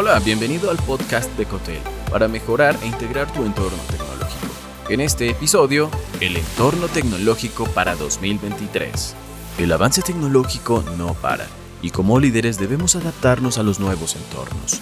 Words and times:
Hola, 0.00 0.20
bienvenido 0.20 0.70
al 0.70 0.76
podcast 0.76 1.28
de 1.36 1.44
Cotel 1.44 1.80
para 2.08 2.28
mejorar 2.28 2.78
e 2.82 2.86
integrar 2.86 3.32
tu 3.32 3.44
entorno 3.44 3.76
tecnológico. 3.90 4.46
En 4.88 5.00
este 5.00 5.28
episodio, 5.28 5.90
el 6.20 6.36
entorno 6.36 6.86
tecnológico 6.86 7.64
para 7.64 7.96
2023. 7.96 9.16
El 9.58 9.72
avance 9.72 10.00
tecnológico 10.02 10.84
no 10.96 11.14
para 11.14 11.48
y 11.82 11.90
como 11.90 12.20
líderes 12.20 12.60
debemos 12.60 12.94
adaptarnos 12.94 13.58
a 13.58 13.64
los 13.64 13.80
nuevos 13.80 14.14
entornos. 14.14 14.80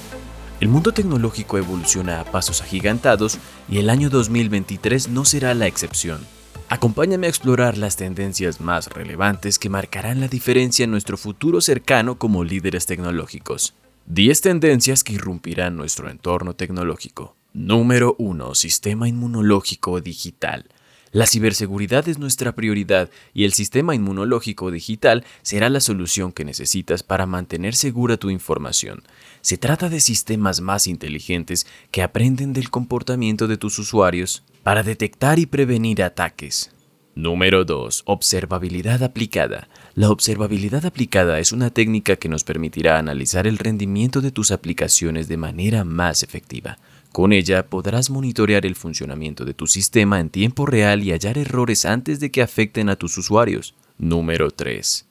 El 0.60 0.68
mundo 0.68 0.92
tecnológico 0.92 1.56
evoluciona 1.56 2.20
a 2.20 2.24
pasos 2.24 2.60
agigantados 2.60 3.38
y 3.70 3.78
el 3.78 3.88
año 3.88 4.10
2023 4.10 5.08
no 5.08 5.24
será 5.24 5.54
la 5.54 5.66
excepción. 5.66 6.20
Acompáñame 6.68 7.26
a 7.26 7.30
explorar 7.30 7.78
las 7.78 7.96
tendencias 7.96 8.60
más 8.60 8.88
relevantes 8.88 9.58
que 9.58 9.70
marcarán 9.70 10.20
la 10.20 10.28
diferencia 10.28 10.84
en 10.84 10.90
nuestro 10.90 11.16
futuro 11.16 11.62
cercano 11.62 12.18
como 12.18 12.44
líderes 12.44 12.84
tecnológicos. 12.84 13.72
10 14.08 14.40
tendencias 14.40 15.02
que 15.02 15.14
irrumpirán 15.14 15.76
nuestro 15.76 16.08
entorno 16.08 16.54
tecnológico. 16.54 17.34
Número 17.52 18.14
1. 18.20 18.54
Sistema 18.54 19.08
inmunológico 19.08 20.00
digital. 20.00 20.66
La 21.10 21.26
ciberseguridad 21.26 22.08
es 22.08 22.16
nuestra 22.16 22.54
prioridad 22.54 23.10
y 23.34 23.42
el 23.44 23.52
sistema 23.52 23.96
inmunológico 23.96 24.70
digital 24.70 25.24
será 25.42 25.68
la 25.70 25.80
solución 25.80 26.30
que 26.30 26.44
necesitas 26.44 27.02
para 27.02 27.26
mantener 27.26 27.74
segura 27.74 28.16
tu 28.16 28.30
información. 28.30 29.02
Se 29.40 29.58
trata 29.58 29.88
de 29.88 29.98
sistemas 29.98 30.60
más 30.60 30.86
inteligentes 30.86 31.66
que 31.90 32.04
aprenden 32.04 32.52
del 32.52 32.70
comportamiento 32.70 33.48
de 33.48 33.56
tus 33.56 33.76
usuarios 33.80 34.44
para 34.62 34.84
detectar 34.84 35.40
y 35.40 35.46
prevenir 35.46 36.04
ataques. 36.04 36.75
Número 37.16 37.64
2. 37.64 38.02
Observabilidad 38.04 39.02
aplicada. 39.02 39.70
La 39.94 40.10
observabilidad 40.10 40.84
aplicada 40.84 41.40
es 41.40 41.50
una 41.50 41.70
técnica 41.70 42.16
que 42.16 42.28
nos 42.28 42.44
permitirá 42.44 42.98
analizar 42.98 43.46
el 43.46 43.56
rendimiento 43.56 44.20
de 44.20 44.30
tus 44.30 44.50
aplicaciones 44.50 45.26
de 45.26 45.38
manera 45.38 45.82
más 45.82 46.22
efectiva. 46.22 46.76
Con 47.12 47.32
ella 47.32 47.68
podrás 47.68 48.10
monitorear 48.10 48.66
el 48.66 48.74
funcionamiento 48.74 49.46
de 49.46 49.54
tu 49.54 49.66
sistema 49.66 50.20
en 50.20 50.28
tiempo 50.28 50.66
real 50.66 51.02
y 51.02 51.12
hallar 51.12 51.38
errores 51.38 51.86
antes 51.86 52.20
de 52.20 52.30
que 52.30 52.42
afecten 52.42 52.90
a 52.90 52.96
tus 52.96 53.16
usuarios. 53.16 53.74
Número 53.96 54.50
3. 54.50 55.06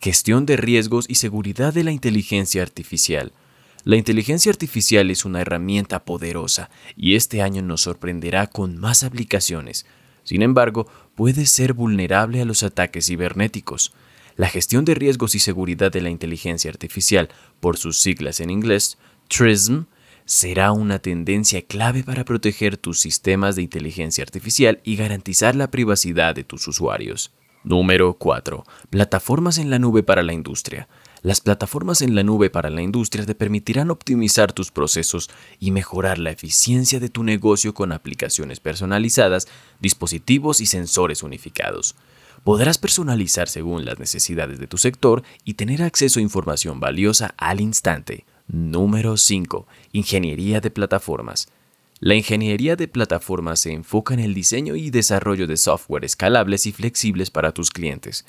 Gestión 0.00 0.46
de 0.46 0.58
riesgos 0.58 1.06
y 1.08 1.16
seguridad 1.16 1.74
de 1.74 1.82
la 1.82 1.90
inteligencia 1.90 2.62
artificial. 2.62 3.32
La 3.82 3.96
inteligencia 3.96 4.52
artificial 4.52 5.10
es 5.10 5.24
una 5.24 5.40
herramienta 5.40 6.04
poderosa 6.04 6.70
y 6.96 7.16
este 7.16 7.42
año 7.42 7.62
nos 7.62 7.80
sorprenderá 7.80 8.46
con 8.46 8.76
más 8.76 9.02
aplicaciones. 9.02 9.86
Sin 10.28 10.42
embargo, 10.42 10.86
puede 11.14 11.46
ser 11.46 11.72
vulnerable 11.72 12.42
a 12.42 12.44
los 12.44 12.62
ataques 12.62 13.06
cibernéticos. 13.06 13.94
La 14.36 14.50
gestión 14.50 14.84
de 14.84 14.94
riesgos 14.94 15.34
y 15.34 15.38
seguridad 15.38 15.90
de 15.90 16.02
la 16.02 16.10
inteligencia 16.10 16.70
artificial, 16.70 17.30
por 17.60 17.78
sus 17.78 18.02
siglas 18.02 18.40
en 18.40 18.50
inglés, 18.50 18.98
TRISM, 19.28 19.84
será 20.26 20.72
una 20.72 20.98
tendencia 20.98 21.62
clave 21.62 22.04
para 22.04 22.26
proteger 22.26 22.76
tus 22.76 23.00
sistemas 23.00 23.56
de 23.56 23.62
inteligencia 23.62 24.22
artificial 24.22 24.82
y 24.84 24.96
garantizar 24.96 25.56
la 25.56 25.70
privacidad 25.70 26.34
de 26.34 26.44
tus 26.44 26.68
usuarios. 26.68 27.32
Número 27.64 28.12
4. 28.12 28.64
Plataformas 28.90 29.56
en 29.56 29.70
la 29.70 29.78
nube 29.78 30.02
para 30.02 30.22
la 30.22 30.34
industria. 30.34 30.88
Las 31.22 31.40
plataformas 31.40 32.00
en 32.00 32.14
la 32.14 32.22
nube 32.22 32.48
para 32.48 32.70
la 32.70 32.82
industria 32.82 33.26
te 33.26 33.34
permitirán 33.34 33.90
optimizar 33.90 34.52
tus 34.52 34.70
procesos 34.70 35.28
y 35.58 35.72
mejorar 35.72 36.18
la 36.18 36.30
eficiencia 36.30 37.00
de 37.00 37.08
tu 37.08 37.24
negocio 37.24 37.74
con 37.74 37.92
aplicaciones 37.92 38.60
personalizadas, 38.60 39.48
dispositivos 39.80 40.60
y 40.60 40.66
sensores 40.66 41.22
unificados. 41.22 41.96
Podrás 42.44 42.78
personalizar 42.78 43.48
según 43.48 43.84
las 43.84 43.98
necesidades 43.98 44.60
de 44.60 44.68
tu 44.68 44.78
sector 44.78 45.24
y 45.44 45.54
tener 45.54 45.82
acceso 45.82 46.20
a 46.20 46.22
información 46.22 46.78
valiosa 46.78 47.34
al 47.36 47.60
instante. 47.60 48.24
Número 48.46 49.16
5. 49.16 49.66
Ingeniería 49.92 50.60
de 50.60 50.70
plataformas. 50.70 51.48
La 52.00 52.14
ingeniería 52.14 52.76
de 52.76 52.86
plataformas 52.86 53.58
se 53.58 53.72
enfoca 53.72 54.14
en 54.14 54.20
el 54.20 54.34
diseño 54.34 54.76
y 54.76 54.90
desarrollo 54.90 55.48
de 55.48 55.56
software 55.56 56.04
escalables 56.04 56.64
y 56.66 56.72
flexibles 56.72 57.30
para 57.30 57.52
tus 57.52 57.70
clientes. 57.70 58.24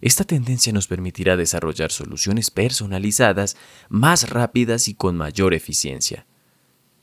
Esta 0.00 0.24
tendencia 0.24 0.72
nos 0.72 0.86
permitirá 0.86 1.36
desarrollar 1.36 1.90
soluciones 1.90 2.50
personalizadas, 2.50 3.56
más 3.88 4.28
rápidas 4.30 4.88
y 4.88 4.94
con 4.94 5.16
mayor 5.16 5.54
eficiencia. 5.54 6.26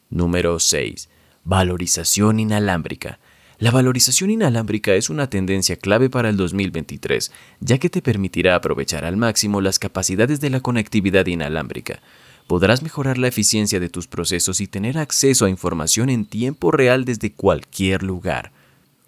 Número 0.10 0.60
6. 0.60 1.10
Valorización 1.44 2.40
inalámbrica. 2.40 3.20
La 3.58 3.72
valorización 3.72 4.32
inalámbrica 4.32 4.96
es 4.96 5.10
una 5.10 5.30
tendencia 5.30 5.76
clave 5.76 6.10
para 6.10 6.30
el 6.30 6.38
2023, 6.38 7.32
ya 7.60 7.78
que 7.78 7.90
te 7.90 8.02
permitirá 8.02 8.56
aprovechar 8.56 9.06
al 9.06 9.18
máximo 9.18 9.62
las 9.62 9.78
capacidades 9.78 10.42
de 10.42 10.50
la 10.50 10.62
conectividad 10.62 11.28
inalámbrica. 11.28 12.00
Podrás 12.48 12.82
mejorar 12.82 13.18
la 13.18 13.28
eficiencia 13.28 13.80
de 13.80 13.88
tus 13.88 14.08
procesos 14.08 14.62
y 14.62 14.68
tener 14.68 14.98
acceso 14.98 15.46
a 15.46 15.50
información 15.50 16.10
en 16.10 16.26
tiempo 16.26 16.72
real 16.72 17.06
desde 17.06 17.32
cualquier 17.34 18.04
lugar. 18.04 18.52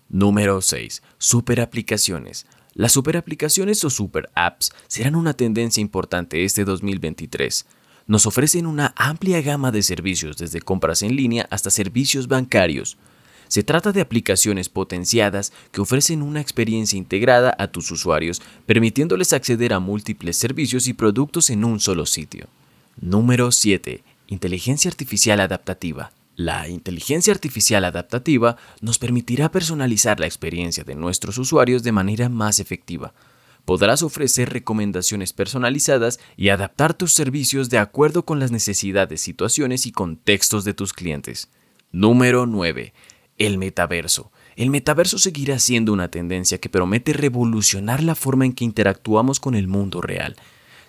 Número 0.07 0.61
6. 0.61 1.01
Superaplicaciones. 1.17 2.45
Las 2.75 2.91
superaplicaciones 2.93 3.83
o 3.83 3.89
super 3.91 4.31
apps 4.33 4.71
serán 4.87 5.15
una 5.15 5.33
tendencia 5.33 5.81
importante 5.81 6.43
este 6.43 6.65
2023. 6.65 7.67
Nos 8.07 8.25
ofrecen 8.25 8.65
una 8.65 8.93
amplia 8.97 9.41
gama 9.41 9.71
de 9.71 9.83
servicios 9.83 10.37
desde 10.37 10.59
compras 10.59 11.03
en 11.03 11.15
línea 11.15 11.47
hasta 11.51 11.69
servicios 11.69 12.27
bancarios. 12.27 12.97
Se 13.47 13.61
trata 13.61 13.91
de 13.91 14.01
aplicaciones 14.01 14.69
potenciadas 14.69 15.53
que 15.71 15.81
ofrecen 15.81 16.23
una 16.23 16.41
experiencia 16.41 16.97
integrada 16.97 17.55
a 17.59 17.67
tus 17.67 17.91
usuarios, 17.91 18.41
permitiéndoles 18.65 19.33
acceder 19.33 19.73
a 19.73 19.79
múltiples 19.79 20.37
servicios 20.37 20.87
y 20.87 20.93
productos 20.93 21.51
en 21.51 21.63
un 21.63 21.79
solo 21.79 22.07
sitio. 22.07 22.47
Número 22.99 23.51
7. 23.51 24.03
Inteligencia 24.27 24.89
artificial 24.89 25.39
adaptativa. 25.39 26.11
La 26.35 26.67
inteligencia 26.67 27.31
artificial 27.31 27.85
adaptativa 27.85 28.57
nos 28.81 28.97
permitirá 28.97 29.51
personalizar 29.51 30.19
la 30.19 30.25
experiencia 30.25 30.83
de 30.83 30.95
nuestros 30.95 31.37
usuarios 31.37 31.83
de 31.83 31.91
manera 31.91 32.27
más 32.27 32.59
efectiva. 32.59 33.13
Podrás 33.65 34.01
ofrecer 34.01 34.49
recomendaciones 34.49 35.31
personalizadas 35.31 36.19
y 36.35 36.49
adaptar 36.49 36.95
tus 36.95 37.13
servicios 37.13 37.69
de 37.69 37.77
acuerdo 37.77 38.25
con 38.25 38.39
las 38.39 38.51
necesidades, 38.51 39.21
situaciones 39.21 39.85
y 39.85 39.91
contextos 39.91 40.63
de 40.63 40.73
tus 40.73 40.91
clientes. 40.91 41.49
Número 41.91 42.47
9. 42.47 42.93
El 43.37 43.59
metaverso. 43.59 44.31
El 44.55 44.71
metaverso 44.71 45.19
seguirá 45.19 45.59
siendo 45.59 45.93
una 45.93 46.09
tendencia 46.09 46.57
que 46.57 46.69
promete 46.69 47.13
revolucionar 47.13 48.01
la 48.01 48.15
forma 48.15 48.45
en 48.45 48.53
que 48.53 48.65
interactuamos 48.65 49.39
con 49.39 49.53
el 49.53 49.67
mundo 49.67 50.01
real 50.01 50.35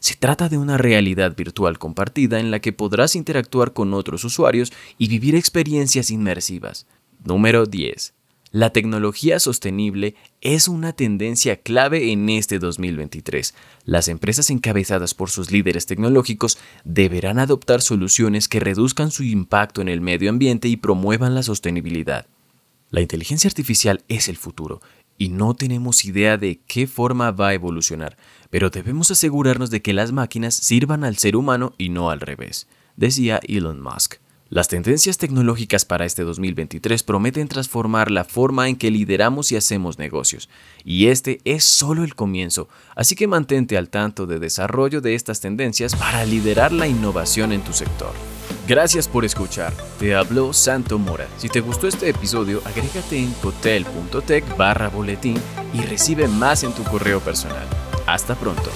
se 0.05 0.17
trata 0.17 0.51
de 0.51 0.59
una 0.59 0.77
realidad 0.77 1.35
virtual 1.35 1.79
compartida 1.79 2.39
en 2.39 2.51
la 2.51 2.61
que 2.61 2.75
podrás 2.75 3.17
interactuar 3.17 3.73
con 3.73 3.95
otros 3.95 4.23
usuarios 4.25 4.71
y 4.99 5.09
vivir 5.09 5.35
experiencias 5.35 6.11
inmersivas. 6.11 6.87
Número 7.25 7.65
10. 7.65 8.13
La 8.51 8.69
tecnología 8.69 9.41
sostenible 9.41 10.15
es 10.43 10.69
una 10.69 10.93
tendencia 10.93 11.57
clave 11.57 12.13
en 12.13 12.29
este 12.29 12.59
2023. 12.59 13.55
Las 13.87 14.09
empresas 14.09 14.51
encabezadas 14.51 15.15
por 15.15 15.31
sus 15.31 15.51
líderes 15.51 15.87
tecnológicos 15.87 16.59
deberán 16.85 17.39
adoptar 17.39 17.81
soluciones 17.81 18.47
que 18.47 18.61
reduzcan 18.61 19.11
su 19.11 19.23
impacto 19.23 19.81
en 19.81 19.89
el 19.89 20.03
medio 20.03 20.29
ambiente 20.29 20.69
y 20.69 20.77
promuevan 20.77 21.35
la 21.35 21.43
sostenibilidad. 21.43 22.27
La 22.91 23.01
inteligencia 23.01 23.49
artificial 23.49 24.05
es 24.09 24.29
el 24.29 24.37
futuro 24.37 24.83
y 25.25 25.31
no 25.31 25.55
tenemos 25.55 26.05
idea 26.05 26.37
de 26.37 26.61
qué 26.67 26.87
forma 26.87 27.31
va 27.31 27.49
a 27.49 27.55
evolucionar, 27.55 28.19
pero 28.51 28.69
debemos 28.69 29.11
asegurarnos 29.11 29.71
de 29.71 29.81
que 29.81 29.95
las 29.95 30.13
máquinas 30.13 30.55
sirvan 30.55 31.03
al 31.03 31.17
ser 31.17 31.35
humano 31.35 31.73
y 31.79 31.89
no 31.89 32.11
al 32.11 32.21
revés, 32.21 32.69
decía 32.97 33.41
Elon 33.49 33.81
Musk. 33.81 34.17
Las 34.51 34.69
tendencias 34.69 35.17
tecnológicas 35.17 35.87
para 35.87 36.05
este 36.05 36.25
2023 36.25 37.03
prometen 37.05 37.49
transformar 37.49 38.11
la 38.11 38.25
forma 38.25 38.69
en 38.69 38.77
que 38.77 38.91
lideramos 38.91 39.51
y 39.51 39.57
hacemos 39.57 39.99
negocios, 39.99 40.51
y 40.85 41.07
este 41.07 41.41
es 41.45 41.65
solo 41.65 42.05
el 42.05 42.15
comienzo, 42.15 42.69
así 42.95 43.17
que 43.17 43.27
mantente 43.27 43.79
al 43.79 43.89
tanto 43.89 44.27
de 44.27 44.39
desarrollo 44.39 45.01
de 45.01 45.15
estas 45.15 45.41
tendencias 45.41 45.97
para 45.97 46.27
liderar 46.27 46.71
la 46.71 46.87
innovación 46.87 47.53
en 47.53 47.63
tu 47.63 47.73
sector. 47.73 48.13
Gracias 48.67 49.09
por 49.09 49.25
escuchar. 49.25 49.75
Te 49.99 50.15
habló 50.15 50.53
Santo 50.53 50.99
Mora. 50.99 51.27
Si 51.37 51.49
te 51.49 51.61
gustó 51.61 51.87
este 51.87 52.09
episodio, 52.09 52.63
agrégate 52.65 53.19
en 53.19 53.33
cotel.tech 53.35 54.57
barra 54.57 54.89
boletín 54.89 55.37
y 55.75 55.83
recibe 55.83 56.29
más 56.29 56.65
en 56.65 56.73
tu 56.73 56.83
correo 56.85 57.21
personal. 57.21 57.67
Hasta 58.07 58.35
pronto. 58.35 58.71